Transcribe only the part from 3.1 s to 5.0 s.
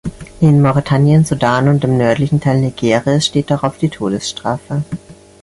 steht darauf die Todesstrafe.